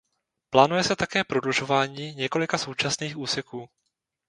[0.49, 3.69] Plánuje se také prodlužování několika současných úseků.